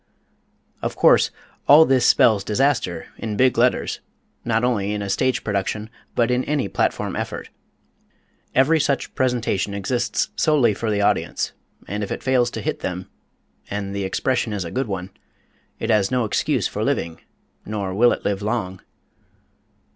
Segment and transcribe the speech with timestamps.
[0.81, 1.29] Of course,
[1.67, 3.99] all this spells disaster, in big letters,
[4.43, 7.51] not only in a stage production but in any platform effort.
[8.55, 11.51] Every such presentation exists solely for the audience,
[11.87, 13.11] and if it fails to hit them
[13.69, 15.11] and the expression is a good one
[15.77, 17.21] it has no excuse for living;
[17.63, 18.81] nor will it live long.